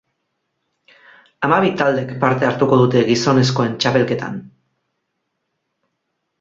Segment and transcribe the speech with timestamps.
[1.47, 4.43] Hamabi taldek parte hartuko dute gizonezkoen txapelketan.